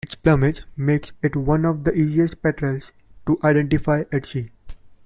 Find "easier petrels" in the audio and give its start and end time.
1.95-2.91